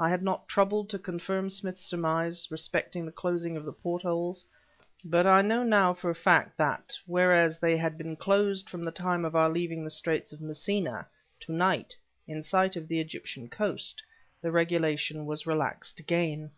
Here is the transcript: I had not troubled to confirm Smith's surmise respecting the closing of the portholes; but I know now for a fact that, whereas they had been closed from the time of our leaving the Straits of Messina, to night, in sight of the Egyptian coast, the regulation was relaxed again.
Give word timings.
I 0.00 0.10
had 0.10 0.24
not 0.24 0.48
troubled 0.48 0.90
to 0.90 0.98
confirm 0.98 1.48
Smith's 1.48 1.84
surmise 1.84 2.48
respecting 2.50 3.06
the 3.06 3.12
closing 3.12 3.56
of 3.56 3.64
the 3.64 3.72
portholes; 3.72 4.44
but 5.04 5.28
I 5.28 5.42
know 5.42 5.62
now 5.62 5.94
for 5.94 6.10
a 6.10 6.14
fact 6.16 6.56
that, 6.58 6.98
whereas 7.06 7.56
they 7.56 7.76
had 7.76 7.96
been 7.96 8.16
closed 8.16 8.68
from 8.68 8.82
the 8.82 8.90
time 8.90 9.24
of 9.24 9.36
our 9.36 9.48
leaving 9.48 9.84
the 9.84 9.90
Straits 9.90 10.32
of 10.32 10.40
Messina, 10.40 11.06
to 11.38 11.52
night, 11.52 11.96
in 12.26 12.42
sight 12.42 12.74
of 12.74 12.88
the 12.88 12.98
Egyptian 12.98 13.48
coast, 13.48 14.02
the 14.42 14.50
regulation 14.50 15.24
was 15.24 15.46
relaxed 15.46 16.00
again. 16.00 16.50